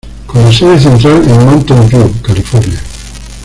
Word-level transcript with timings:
Con 0.25 0.41
la 0.43 0.51
sede 0.51 0.79
central 0.79 1.21
en 1.29 1.45
Mountain 1.45 1.87
View, 1.87 2.11
California. 2.23 2.81